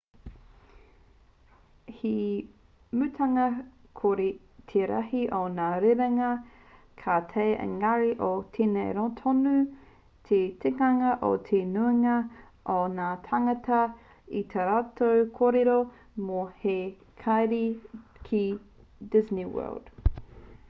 he 1.97 2.11
mutunga 2.99 3.43
kore 3.99 4.29
te 4.71 4.85
rahi 4.91 5.19
o 5.39 5.41
ngā 5.57 5.67
rerenga 5.83 6.29
ka 7.03 7.17
taea 7.33 7.59
ēngari 7.67 8.09
ko 8.23 8.29
tēnei 8.57 9.05
tonu 9.21 9.53
te 10.31 10.39
tikanga 10.65 11.13
o 11.29 11.31
te 11.51 11.61
nuinga 11.75 12.17
o 12.79 12.81
ngā 12.97 13.11
tāngata 13.29 13.83
i 14.43 14.43
tā 14.55 14.67
rātou 14.73 15.23
kōrero 15.39 15.79
mō 16.31 16.43
te 16.65 16.77
haere 17.29 17.63
ki 18.31 18.45
disney 19.17 19.49
world 19.59 19.97